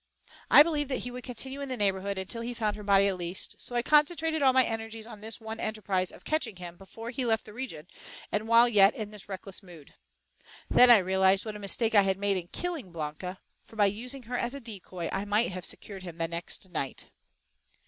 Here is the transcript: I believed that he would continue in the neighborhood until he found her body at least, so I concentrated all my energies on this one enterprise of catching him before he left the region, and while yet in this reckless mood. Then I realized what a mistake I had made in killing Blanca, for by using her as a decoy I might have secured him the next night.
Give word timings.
I 0.49 0.63
believed 0.63 0.89
that 0.89 1.03
he 1.05 1.11
would 1.11 1.23
continue 1.23 1.61
in 1.61 1.69
the 1.69 1.77
neighborhood 1.77 2.17
until 2.17 2.41
he 2.41 2.55
found 2.55 2.75
her 2.75 2.81
body 2.81 3.05
at 3.07 3.19
least, 3.19 3.57
so 3.61 3.75
I 3.75 3.83
concentrated 3.83 4.41
all 4.41 4.51
my 4.51 4.63
energies 4.65 5.05
on 5.05 5.21
this 5.21 5.39
one 5.39 5.59
enterprise 5.59 6.11
of 6.11 6.23
catching 6.25 6.55
him 6.55 6.75
before 6.75 7.11
he 7.11 7.23
left 7.23 7.45
the 7.45 7.53
region, 7.53 7.85
and 8.31 8.47
while 8.47 8.67
yet 8.67 8.95
in 8.95 9.11
this 9.11 9.29
reckless 9.29 9.61
mood. 9.61 9.93
Then 10.71 10.89
I 10.89 10.97
realized 10.97 11.45
what 11.45 11.55
a 11.55 11.59
mistake 11.59 11.93
I 11.93 12.01
had 12.01 12.17
made 12.17 12.37
in 12.37 12.47
killing 12.47 12.91
Blanca, 12.91 13.41
for 13.63 13.75
by 13.75 13.85
using 13.85 14.23
her 14.23 14.39
as 14.39 14.55
a 14.55 14.59
decoy 14.59 15.07
I 15.11 15.23
might 15.23 15.51
have 15.51 15.67
secured 15.67 16.01
him 16.01 16.17
the 16.17 16.27
next 16.27 16.67
night. 16.71 17.05